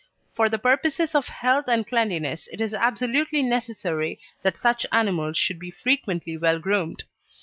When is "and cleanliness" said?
1.67-2.49